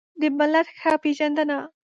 [0.21, 1.57] د ملت ښه پېژندنه